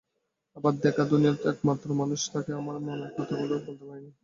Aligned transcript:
আবার 0.57 0.73
দেখো, 0.83 1.01
দুনিয়ায় 1.05 1.35
তুমিই 1.35 1.51
একমাত্র 1.53 1.87
মানুষ 2.01 2.19
যাকে 2.31 2.51
আমি 2.53 2.71
মনের 2.87 3.11
কথাগুলো 3.17 3.55
বলতে 3.57 3.83
পারিনা। 3.89 4.11